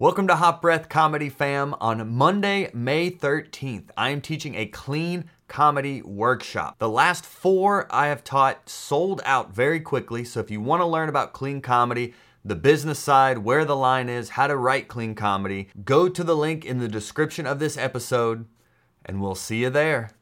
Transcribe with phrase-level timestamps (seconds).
[0.00, 1.74] Welcome to Hot Breath Comedy Fam.
[1.80, 6.78] On Monday, May 13th, I am teaching a clean comedy workshop.
[6.78, 10.86] The last four I have taught sold out very quickly, so if you want to
[10.86, 12.14] learn about clean comedy,
[12.44, 16.36] the business side, where the line is, how to write clean comedy, go to the
[16.36, 18.46] link in the description of this episode,
[19.04, 20.12] and we'll see you there.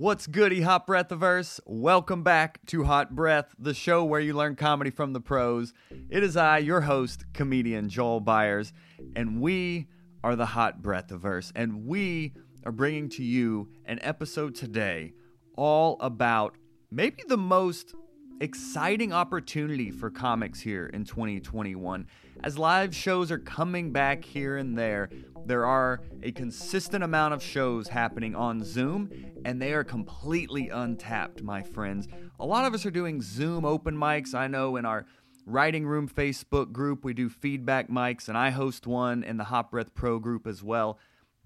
[0.00, 1.58] What's goody, Hot Breathiverse?
[1.66, 5.72] Welcome back to Hot Breath, the show where you learn comedy from the pros.
[6.08, 8.70] It is I, your host, comedian Joel Byars,
[9.16, 9.88] and we
[10.22, 12.32] are the Hot Breathiverse, and we
[12.64, 15.14] are bringing to you an episode today
[15.56, 16.54] all about
[16.92, 17.96] maybe the most
[18.40, 22.06] exciting opportunity for comics here in 2021.
[22.44, 25.10] As live shows are coming back here and there,
[25.48, 29.10] there are a consistent amount of shows happening on Zoom,
[29.44, 32.06] and they are completely untapped, my friends.
[32.38, 34.34] A lot of us are doing Zoom open mics.
[34.34, 35.06] I know in our
[35.46, 39.70] Writing Room Facebook group, we do feedback mics, and I host one in the Hot
[39.70, 40.98] Breath Pro group as well.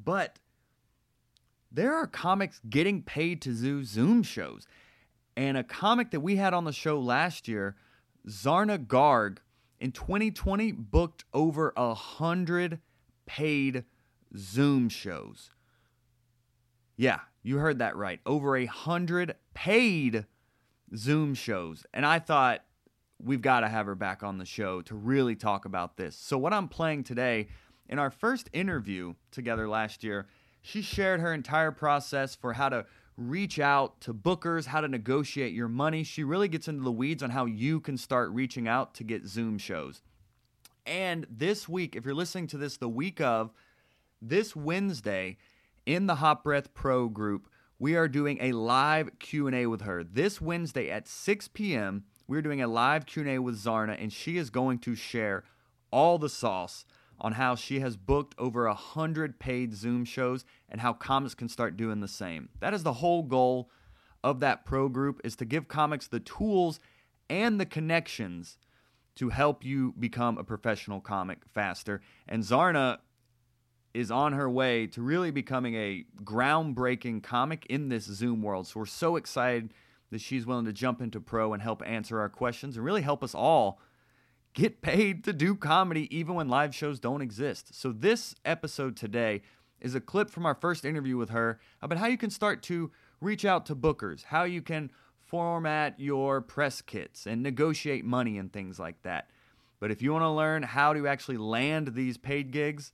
[0.02, 0.40] But
[1.70, 4.66] there are comics getting paid to do Zoom shows.
[5.36, 7.76] And a comic that we had on the show last year,
[8.28, 9.38] Zarna Garg,
[9.78, 12.80] in 2020 booked over a hundred
[13.26, 13.84] paid
[14.36, 15.50] Zoom shows.
[16.96, 18.20] Yeah, you heard that right.
[18.26, 20.26] Over a hundred paid
[20.94, 21.84] Zoom shows.
[21.92, 22.64] And I thought
[23.22, 26.16] we've got to have her back on the show to really talk about this.
[26.16, 27.48] So, what I'm playing today,
[27.88, 30.26] in our first interview together last year,
[30.60, 35.52] she shared her entire process for how to reach out to bookers, how to negotiate
[35.52, 36.02] your money.
[36.02, 39.26] She really gets into the weeds on how you can start reaching out to get
[39.26, 40.02] Zoom shows.
[40.86, 43.52] And this week, if you're listening to this the week of,
[44.22, 45.36] this Wednesday
[45.84, 50.04] in the Hot Breath Pro group, we are doing a live Q&A with her.
[50.04, 54.48] This Wednesday at 6 p.m., we're doing a live Q&A with Zarna and she is
[54.48, 55.42] going to share
[55.90, 56.84] all the sauce
[57.20, 61.48] on how she has booked over a hundred paid Zoom shows and how comics can
[61.48, 62.48] start doing the same.
[62.60, 63.70] That is the whole goal
[64.24, 66.78] of that pro group is to give comics the tools
[67.28, 68.56] and the connections
[69.16, 72.00] to help you become a professional comic faster.
[72.28, 72.98] And Zarna
[73.94, 78.66] is on her way to really becoming a groundbreaking comic in this Zoom world.
[78.66, 79.72] So we're so excited
[80.10, 83.22] that she's willing to jump into pro and help answer our questions and really help
[83.22, 83.80] us all
[84.54, 87.74] get paid to do comedy even when live shows don't exist.
[87.74, 89.42] So, this episode today
[89.80, 92.90] is a clip from our first interview with her about how you can start to
[93.20, 98.52] reach out to bookers, how you can format your press kits and negotiate money and
[98.52, 99.30] things like that.
[99.80, 102.92] But if you want to learn how to actually land these paid gigs,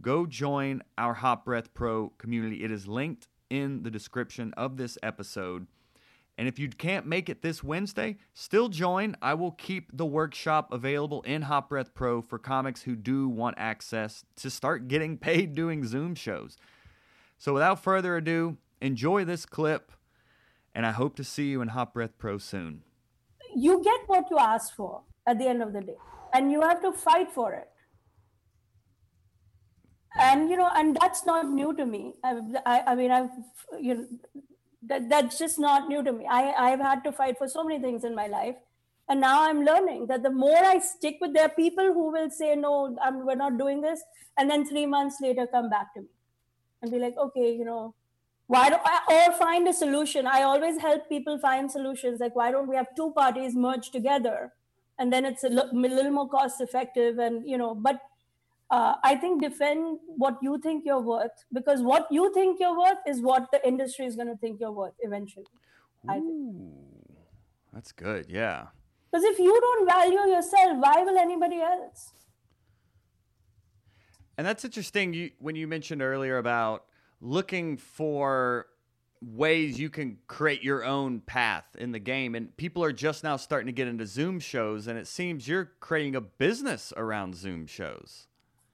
[0.00, 2.64] go join our Hot Breath Pro community.
[2.64, 5.66] It is linked in the description of this episode.
[6.38, 9.16] And if you can't make it this Wednesday, still join.
[9.20, 13.56] I will keep the workshop available in Hot Breath Pro for comics who do want
[13.58, 16.56] access to start getting paid doing Zoom shows.
[17.38, 19.92] So without further ado, enjoy this clip,
[20.74, 22.82] and I hope to see you in Hot Breath Pro soon.
[23.54, 25.96] You get what you ask for at the end of the day,
[26.32, 27.68] and you have to fight for it.
[30.18, 32.14] And you know, and that's not new to me.
[32.22, 33.30] I, I, I mean, I've
[33.80, 34.06] you know,
[34.82, 36.26] that, that's just not new to me.
[36.28, 38.56] I, I've had to fight for so many things in my life.
[39.08, 42.30] And now I'm learning that the more I stick with, there are people who will
[42.30, 44.02] say, no, I'm, we're not doing this.
[44.38, 46.06] And then three months later, come back to me
[46.80, 47.94] and be like, okay, you know,
[48.46, 50.26] why don't I, or find a solution.
[50.26, 52.20] I always help people find solutions.
[52.20, 54.52] Like, why don't we have two parties merge together?
[54.98, 57.18] And then it's a little more cost effective.
[57.18, 58.00] And, you know, but
[58.72, 62.98] uh, I think defend what you think you're worth because what you think you're worth
[63.06, 65.44] is what the industry is going to think you're worth eventually.
[66.10, 66.72] Ooh,
[67.72, 68.26] that's good.
[68.30, 68.68] Yeah.
[69.10, 72.14] Because if you don't value yourself, why will anybody else?
[74.38, 75.12] And that's interesting.
[75.12, 76.86] You when you mentioned earlier about
[77.20, 78.66] looking for
[79.20, 83.36] ways you can create your own path in the game and people are just now
[83.36, 87.64] starting to get into zoom shows and it seems you're creating a business around zoom
[87.64, 88.26] shows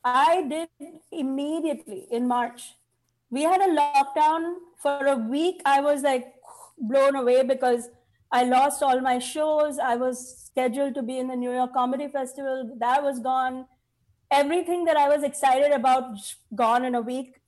[0.05, 0.69] I did
[1.11, 2.75] immediately in March.
[3.31, 5.61] We had a lockdown for a week.
[5.65, 6.35] I was like
[6.79, 7.89] blown away because
[8.31, 9.79] I lost all my shows.
[9.79, 12.77] I was scheduled to be in the New York Comedy Festival.
[12.79, 13.67] That was gone.
[14.31, 16.19] Everything that I was excited about
[16.55, 17.41] gone in a week.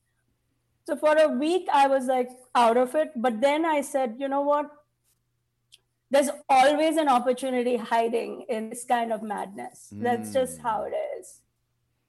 [0.85, 3.11] So for a week, I was like out of it.
[3.15, 4.69] But then I said, you know what?
[6.09, 9.93] There's always an opportunity hiding in this kind of madness.
[9.93, 10.01] Mm.
[10.01, 11.40] That's just how it is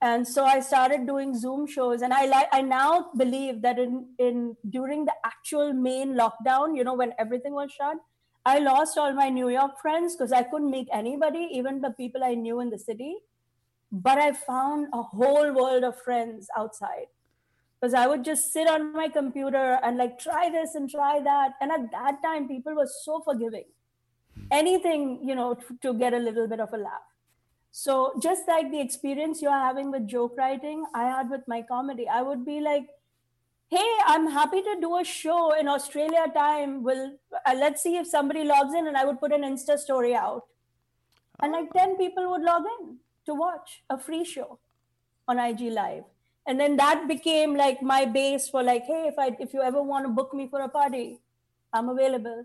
[0.03, 4.07] and so i started doing zoom shows and i like i now believe that in
[4.19, 7.97] in during the actual main lockdown you know when everything was shut
[8.45, 12.25] i lost all my new york friends because i couldn't meet anybody even the people
[12.25, 13.15] i knew in the city
[13.93, 17.09] but I found a whole world of friends outside
[17.79, 21.53] because I would just sit on my computer and like try this and try that.
[21.61, 23.67] And at that time, people were so forgiving.
[24.51, 27.12] Anything, you know, to, to get a little bit of a laugh.
[27.73, 32.07] So just like the experience you're having with joke writing, I had with my comedy.
[32.09, 32.89] I would be like,
[33.69, 36.83] "Hey, I'm happy to do a show in Australia time.
[36.83, 37.05] Will
[37.47, 40.45] uh, let's see if somebody logs in." And I would put an Insta story out,
[41.41, 44.59] and like ten people would log in to watch a free show
[45.29, 46.05] on IG Live
[46.47, 49.83] and then that became like my base for like hey if i if you ever
[49.83, 51.21] want to book me for a party
[51.73, 52.45] i'm available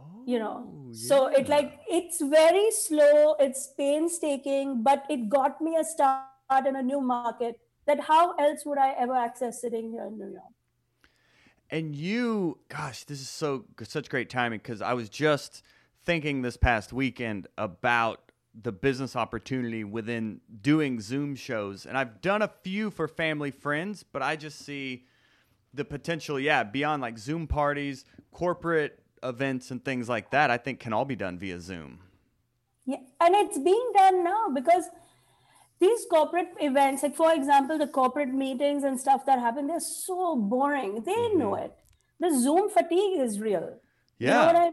[0.00, 1.08] oh, you know yeah.
[1.08, 6.76] so it like it's very slow it's painstaking but it got me a start in
[6.76, 10.54] a new market that how else would i ever access sitting here in new york
[11.70, 15.62] and you gosh this is so such great timing because i was just
[16.04, 18.30] thinking this past weekend about
[18.62, 21.86] the business opportunity within doing Zoom shows.
[21.86, 25.06] And I've done a few for family friends, but I just see
[25.72, 30.80] the potential, yeah, beyond like Zoom parties, corporate events, and things like that, I think
[30.80, 32.00] can all be done via Zoom.
[32.86, 34.84] Yeah, and it's being done now because
[35.80, 40.36] these corporate events, like for example, the corporate meetings and stuff that happen, they're so
[40.36, 41.02] boring.
[41.04, 41.38] They mm-hmm.
[41.38, 41.72] know it.
[42.18, 43.78] The Zoom fatigue is real.
[44.18, 44.46] Yeah.
[44.46, 44.72] You know I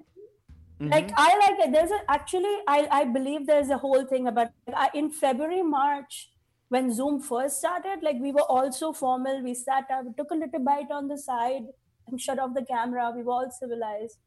[0.79, 0.91] Mm-hmm.
[0.91, 1.71] Like I like it.
[1.73, 6.29] There's a, actually I I believe there's a whole thing about I, in February March
[6.69, 8.03] when Zoom first started.
[8.03, 9.41] Like we were all so formal.
[9.43, 11.63] We sat up, took a little bite on the side,
[12.07, 13.11] and shut off the camera.
[13.15, 14.19] We were all civilized.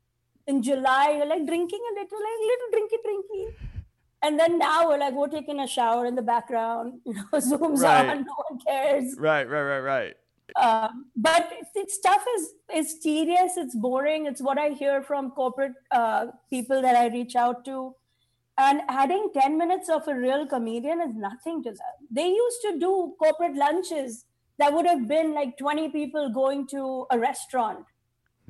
[0.51, 3.43] In July, you're like drinking a little, like little drinky drinky.
[4.23, 7.01] And then now we're like we're taking a shower in the background.
[7.07, 8.09] You know, Zoom's right.
[8.09, 9.15] on, no one cares.
[9.19, 10.15] Right, right, right, right.
[10.57, 13.57] Um, but it's, stuff is is tedious.
[13.57, 14.27] It's boring.
[14.27, 17.95] It's what I hear from corporate uh, people that I reach out to.
[18.59, 21.97] And adding 10 minutes of a real comedian is nothing to them.
[22.11, 24.27] They used to do corporate lunches
[24.59, 27.87] that would have been like 20 people going to a restaurant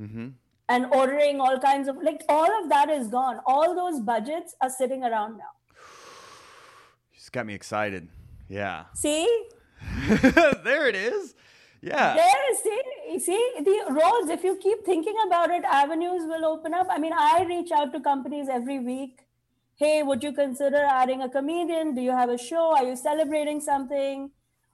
[0.00, 0.28] mm-hmm.
[0.70, 3.40] And ordering all kinds of, like, all of that is gone.
[3.44, 5.52] All those budgets are sitting around now.
[7.14, 8.08] Just got me excited.
[8.48, 8.84] Yeah.
[8.94, 9.26] See?
[10.64, 11.34] there it is.
[11.82, 12.14] Yeah.
[12.14, 14.30] There, see, see the roads.
[14.30, 16.88] If you keep thinking about it, avenues will open up.
[16.90, 19.20] I mean, I reach out to companies every week.
[19.76, 21.94] Hey, would you consider adding a comedian?
[21.94, 22.76] Do you have a show?
[22.76, 24.30] Are you celebrating something?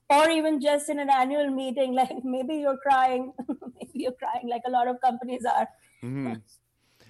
[0.09, 4.63] Or even just in an annual meeting, like maybe you're crying, maybe you're crying, like
[4.65, 5.67] a lot of companies are.
[6.03, 6.33] Mm-hmm.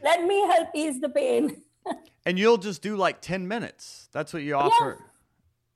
[0.03, 1.61] Let me help ease the pain.
[2.25, 4.09] and you'll just do like 10 minutes.
[4.11, 4.97] That's what you offer.
[4.99, 5.05] Yeah.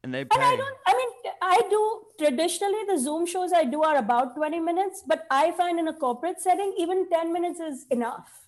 [0.03, 0.35] And they pay.
[0.35, 4.35] And I don't, I mean, I do traditionally the Zoom shows I do are about
[4.35, 8.47] 20 minutes, but I find in a corporate setting, even 10 minutes is enough.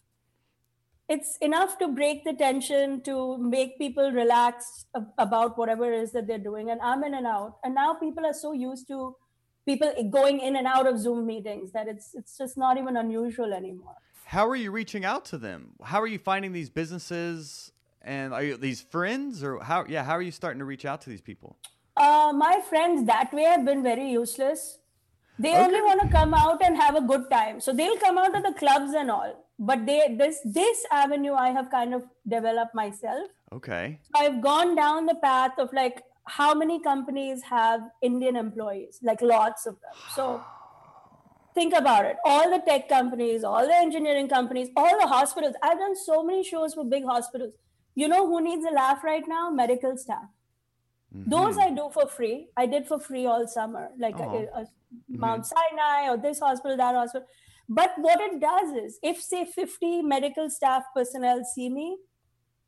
[1.10, 4.86] It's enough to break the tension, to make people relax
[5.18, 6.72] about whatever it is that they're doing.
[6.72, 7.58] And I'm in and out.
[7.64, 9.16] And now people are so used to
[9.66, 13.54] people going in and out of Zoom meetings that it's it's just not even unusual
[13.54, 13.96] anymore.
[14.34, 15.74] How are you reaching out to them?
[15.84, 17.72] How are you finding these businesses
[18.02, 21.02] and are you these friends or how yeah, how are you starting to reach out
[21.02, 21.56] to these people?
[21.96, 24.80] Uh, my friends that way have been very useless.
[25.38, 25.64] They okay.
[25.64, 27.62] only want to come out and have a good time.
[27.62, 29.36] So they'll come out to the clubs and all.
[29.60, 33.30] But they this this avenue I have kind of developed myself.
[33.52, 34.00] Okay.
[34.16, 38.98] I've gone down the path of like how many companies have Indian employees?
[39.04, 39.96] Like lots of them.
[40.16, 40.44] So
[41.54, 42.18] think about it.
[42.26, 45.56] All the tech companies, all the engineering companies, all the hospitals.
[45.62, 47.54] I've done so many shows for big hospitals.
[47.96, 49.50] You know who needs a laugh right now?
[49.50, 50.30] Medical staff.
[51.16, 51.30] Mm-hmm.
[51.30, 52.48] Those I do for free.
[52.58, 55.20] I did for free all summer, like a, a mm-hmm.
[55.20, 55.78] Mount mm-hmm.
[55.78, 57.28] Sinai or this hospital, that hospital.
[57.70, 61.98] But what it does is, if say 50 medical staff personnel see me,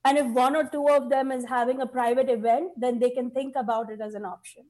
[0.05, 3.31] and if one or two of them is having a private event, then they can
[3.31, 4.65] think about it as an option.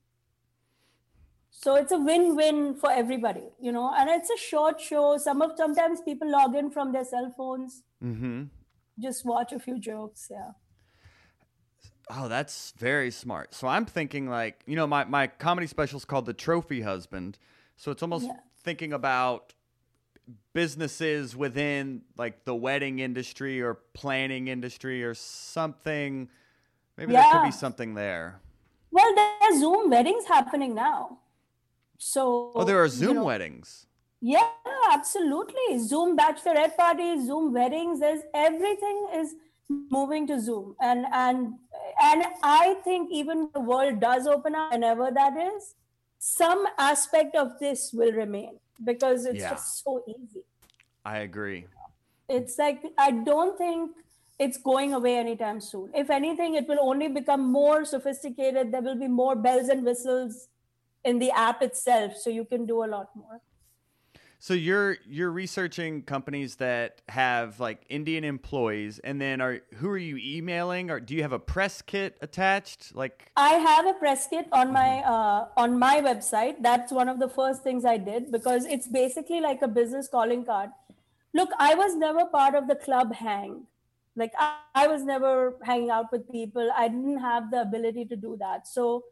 [1.58, 3.92] So it's a win-win for everybody, you know.
[3.96, 5.18] And it's a short show.
[5.18, 8.44] Some of sometimes people log in from their cell phones, mm-hmm.
[9.00, 10.28] just watch a few jokes.
[10.30, 10.52] Yeah.
[12.12, 13.56] Oh, that's very smart.
[13.56, 17.40] So I'm thinking like, you know, my, my comedy special is called The Trophy Husband.
[17.78, 18.34] So it's almost yeah.
[18.64, 19.54] thinking about
[20.54, 26.30] businesses within like the wedding industry or planning industry or something.
[26.96, 27.24] Maybe yeah.
[27.24, 28.40] there could be something there.
[28.92, 31.18] Well, there's Zoom weddings happening now.
[31.98, 33.88] So Oh, there are Zoom you know, weddings.
[34.22, 34.50] Yeah,
[34.92, 35.80] absolutely.
[35.80, 39.36] Zoom bachelorette parties, Zoom weddings, there's everything is
[39.70, 41.56] moving to zoom and and
[42.04, 45.74] and i think even the world does open up whenever that is
[46.20, 49.50] some aspect of this will remain because it's yeah.
[49.50, 50.44] just so easy
[51.04, 51.66] i agree
[52.30, 53.90] it's like i don't think
[54.38, 55.90] it's going away anytime soon.
[55.94, 58.72] If anything, it will only become more sophisticated.
[58.72, 60.50] There will be more bells and whistles
[61.06, 63.42] in the app itself, so you can do a lot more.
[64.40, 69.98] So you're you're researching companies that have like Indian employees, and then are who are
[69.98, 72.94] you emailing, or do you have a press kit attached?
[72.94, 76.62] Like I have a press kit on my uh, on my website.
[76.62, 80.46] That's one of the first things I did because it's basically like a business calling
[80.46, 80.70] card.
[81.34, 83.66] Look, I was never part of the club hang.
[84.16, 86.70] Like I, I was never hanging out with people.
[86.76, 88.68] I didn't have the ability to do that.
[88.68, 89.06] So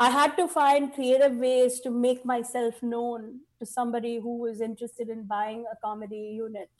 [0.00, 5.08] I had to find creative ways to make myself known to somebody who was interested
[5.08, 6.70] in buying a comedy unit,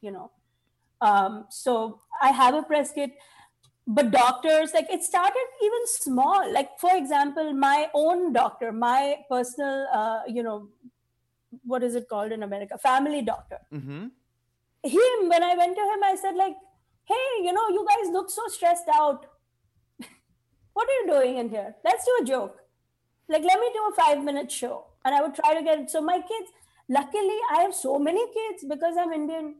[0.00, 0.30] you know.
[1.00, 3.12] Um, so I have a press kit,
[3.86, 6.50] but doctors, like it started even small.
[6.50, 10.68] Like, for example, my own doctor, my personal, uh, you know,
[11.64, 12.78] what is it called in America?
[12.78, 13.58] Family doctor.
[13.72, 14.06] Mm-hmm.
[14.84, 16.56] Him, when I went to him, I said, like,
[17.04, 19.26] hey, you know, you guys look so stressed out
[20.74, 21.74] what are you doing in here?
[21.84, 22.58] Let's do a joke.
[23.28, 24.86] Like, let me do a five minute show.
[25.04, 25.90] And I would try to get.
[25.90, 26.50] So, my kids,
[26.88, 29.56] luckily, I have so many kids because I'm Indian.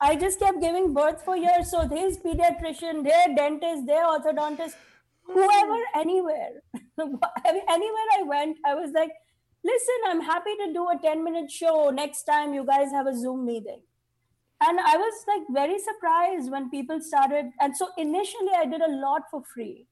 [0.00, 1.70] I just kept giving birth for years.
[1.70, 4.74] So, his pediatrician, their dentist, their orthodontist,
[5.22, 6.62] whoever, anywhere.
[6.98, 9.12] anywhere I went, I was like,
[9.64, 13.16] listen, I'm happy to do a 10 minute show next time you guys have a
[13.16, 13.82] Zoom meeting.
[14.60, 17.50] And I was like very surprised when people started.
[17.60, 19.86] And so initially, I did a lot for free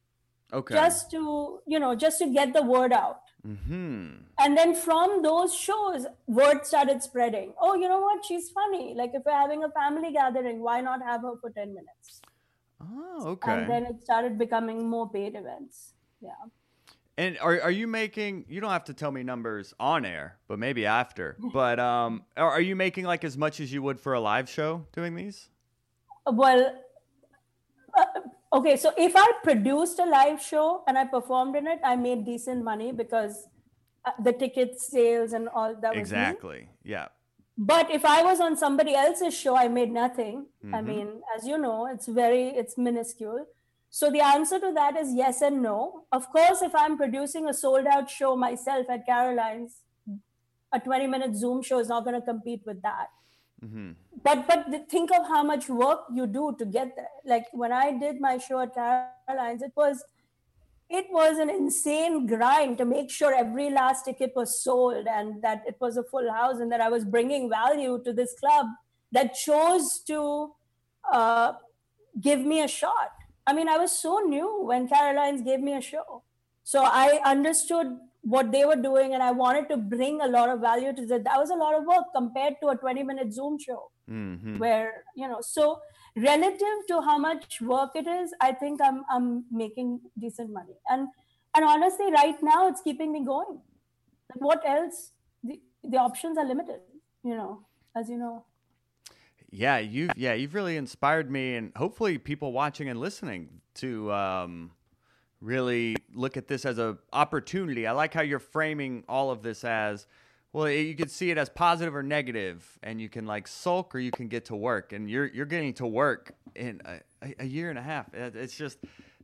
[0.52, 0.74] okay.
[0.74, 3.20] Just to you know just to get the word out.
[3.46, 4.24] Mm-hmm.
[4.38, 7.52] and then from those shows word started spreading.
[7.60, 8.24] Oh you know what?
[8.24, 8.94] She's funny.
[8.96, 12.22] Like if we're having a family gathering why not have her for 10 minutes?
[12.80, 13.52] Oh okay.
[13.52, 15.92] And then it started becoming more paid events.
[16.22, 16.30] Yeah.
[17.18, 20.58] And are, are you making you don't have to tell me numbers on air but
[20.58, 21.36] maybe after.
[21.52, 24.86] But um are you making like as much as you would for a live show
[24.92, 25.50] doing these?
[26.26, 26.80] Well
[27.94, 28.04] uh,
[28.54, 32.24] okay so if i produced a live show and i performed in it i made
[32.24, 33.48] decent money because
[34.04, 37.08] uh, the ticket sales and all that exactly yeah.
[37.56, 40.46] But if i was on somebody else's show i made nothing.
[40.46, 40.74] Mm-hmm.
[40.74, 43.46] i mean as you know it's very it's minuscule.
[43.90, 46.06] So the answer to that is yes and no.
[46.10, 49.76] Of course if i'm producing a sold out show myself at caroline's
[50.72, 53.14] a 20 minute zoom show is not going to compete with that
[53.64, 53.90] Mm-hmm.
[54.22, 57.08] But but think of how much work you do to get there.
[57.24, 60.04] Like when I did my show at Caroline's, it was
[60.90, 65.62] it was an insane grind to make sure every last ticket was sold and that
[65.66, 68.66] it was a full house and that I was bringing value to this club
[69.12, 70.52] that chose to
[71.10, 71.52] uh,
[72.20, 73.12] give me a shot.
[73.46, 76.22] I mean, I was so new when Caroline's gave me a show.
[76.64, 80.60] So I understood what they were doing and i wanted to bring a lot of
[80.60, 83.58] value to that that was a lot of work compared to a 20 minute zoom
[83.58, 83.90] show.
[84.10, 84.58] Mm-hmm.
[84.58, 85.80] where you know so
[86.14, 90.74] relative to how much work it is i think i'm i'm making decent money.
[90.90, 91.08] And
[91.56, 93.60] and honestly right now it's keeping me going.
[94.36, 95.12] What else?
[95.42, 96.80] The, the options are limited
[97.22, 97.64] you know
[97.96, 98.44] as you know.
[99.50, 104.72] Yeah you've yeah you've really inspired me and hopefully people watching and listening to um
[105.44, 107.86] really look at this as a opportunity.
[107.86, 110.06] I like how you're framing all of this as
[110.52, 110.68] well.
[110.68, 114.10] You can see it as positive or negative, and you can like sulk or you
[114.10, 117.78] can get to work, and you're you're getting to work in a, a year and
[117.78, 118.12] a half.
[118.14, 118.78] It's just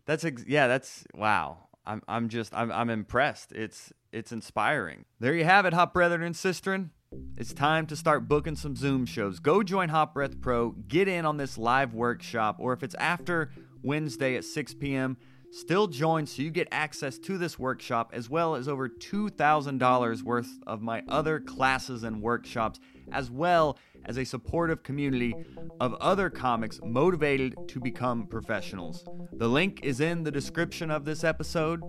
[0.05, 1.59] that's yeah, that's wow.
[1.87, 3.53] I'm I'm just I'm I'm impressed.
[3.53, 5.07] It's it's inspiring.
[5.19, 6.91] There you have it, Hot Brethren and Sistren.
[7.37, 9.41] It's time to start booking some Zoom shows.
[9.41, 10.71] Go join Hot Breath Pro.
[10.71, 13.51] Get in on this live workshop, or if it's after
[13.83, 15.17] Wednesday at 6 p.m
[15.53, 20.49] Still join so you get access to this workshop as well as over $2,000 worth
[20.67, 22.79] of my other classes and workshops,
[23.13, 25.35] as well as a supportive community
[25.81, 29.05] of other comics motivated to become professionals.
[29.33, 31.83] The link is in the description of this episode,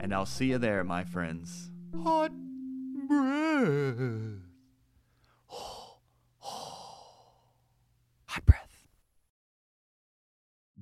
[0.00, 1.70] and I'll see you there, my friends.
[2.02, 2.32] Hot
[3.08, 4.42] breath.
[8.26, 8.88] Hot breath.